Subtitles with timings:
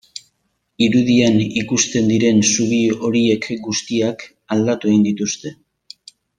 [0.85, 4.27] Irudian ikusten diren zubi horiek guztiak
[4.57, 5.57] aldatu egin dituzte.